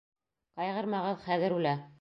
Ҡайғырмағыҙ, 0.61 1.23
хәҙер 1.29 1.59
үлә. 1.61 1.79